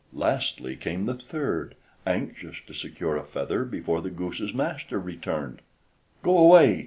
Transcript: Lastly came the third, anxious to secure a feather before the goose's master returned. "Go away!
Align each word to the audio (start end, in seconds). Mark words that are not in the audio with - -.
Lastly 0.13 0.75
came 0.75 1.05
the 1.05 1.13
third, 1.13 1.75
anxious 2.07 2.55
to 2.65 2.73
secure 2.73 3.17
a 3.17 3.23
feather 3.23 3.63
before 3.63 4.01
the 4.01 4.09
goose's 4.09 4.51
master 4.51 4.99
returned. 4.99 5.61
"Go 6.23 6.39
away! 6.39 6.79